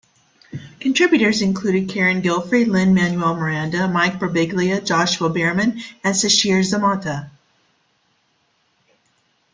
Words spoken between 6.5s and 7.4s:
Zamata.